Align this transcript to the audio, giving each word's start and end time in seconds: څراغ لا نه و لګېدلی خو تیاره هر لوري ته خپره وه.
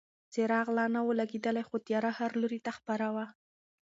څراغ 0.33 0.67
لا 0.77 0.85
نه 0.93 0.99
و 1.03 1.09
لګېدلی 1.19 1.63
خو 1.67 1.75
تیاره 1.87 2.11
هر 2.19 2.31
لوري 2.41 2.59
ته 2.65 2.71
خپره 2.77 3.07
وه. 3.15 3.25